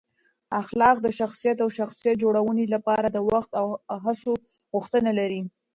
[0.61, 3.67] اخلاق د شخصیت او شخصیت جوړونې لپاره د وخت او
[4.05, 4.33] هڅو
[4.73, 5.41] غوښتنه لري.